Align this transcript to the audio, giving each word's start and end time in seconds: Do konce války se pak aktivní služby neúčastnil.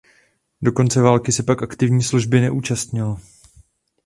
Do 0.61 0.71
konce 0.71 1.01
války 1.01 1.31
se 1.31 1.43
pak 1.43 1.63
aktivní 1.63 2.03
služby 2.03 2.41
neúčastnil. 2.41 3.17